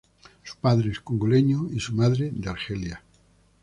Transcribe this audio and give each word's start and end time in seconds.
Su 0.43 0.55
padre 0.57 0.89
es 0.89 0.99
congoleño 0.99 1.69
y 1.71 1.79
su 1.79 1.93
madre, 1.93 2.31
de 2.33 2.49
Argelia. 2.49 3.03